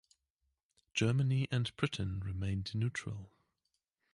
Germany 0.95 1.47
and 1.51 1.75
Britain 1.75 2.21
remained 2.25 2.73
neutral. 2.73 3.29